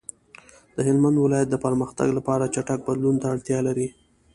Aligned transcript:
د 0.75 0.77
هلمند 0.87 1.17
ولایت 1.19 1.49
د 1.51 1.55
پرمختګ 1.65 2.07
لپاره 2.17 2.51
چټک 2.53 2.79
بدلون 2.87 3.15
ته 3.21 3.27
اړتیا 3.33 3.59
لري. 3.67 3.87